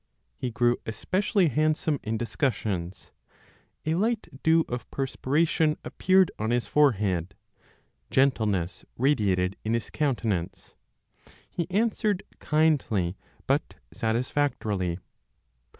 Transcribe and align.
He 0.35 0.49
grew 0.49 0.77
especially 0.87 1.49
handsome 1.49 1.99
in 2.01 2.17
discussions; 2.17 3.11
a 3.85 3.93
light 3.93 4.27
dew 4.41 4.65
of 4.67 4.89
perspiration 4.89 5.77
appeared 5.83 6.31
on 6.39 6.49
his 6.49 6.65
forehead, 6.65 7.35
gentleness 8.09 8.83
radiated 8.97 9.57
in 9.63 9.75
his 9.75 9.91
countenance, 9.91 10.73
he 11.47 11.69
answered 11.69 12.23
kindly, 12.39 13.15
but 13.45 13.75
satisfactorily. 13.93 14.97